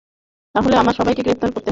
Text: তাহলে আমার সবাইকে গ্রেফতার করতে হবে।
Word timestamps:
তাহলে 0.55 0.75
আমার 0.77 0.93
সবাইকে 0.93 1.21
গ্রেফতার 1.21 1.49
করতে 1.49 1.59
হবে। 1.59 1.69